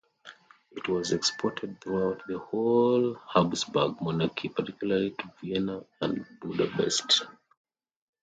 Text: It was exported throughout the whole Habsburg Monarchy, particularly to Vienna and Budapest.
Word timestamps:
It 0.71 0.87
was 0.89 1.11
exported 1.11 1.79
throughout 1.79 2.23
the 2.25 2.39
whole 2.39 3.19
Habsburg 3.31 4.01
Monarchy, 4.01 4.49
particularly 4.49 5.11
to 5.11 5.33
Vienna 5.39 5.85
and 6.01 6.25
Budapest. 6.41 7.27